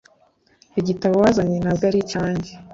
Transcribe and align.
Igitabo 0.79 1.15
wazanye 1.23 1.57
ntabwo 1.59 1.83
ari 1.89 1.99
icyanjye 2.03 2.51